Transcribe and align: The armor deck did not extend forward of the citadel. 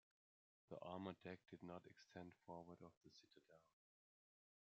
The 0.71 0.79
armor 0.79 1.13
deck 1.23 1.37
did 1.51 1.61
not 1.61 1.85
extend 1.85 2.33
forward 2.47 2.79
of 2.81 2.91
the 3.03 3.11
citadel. 3.11 3.61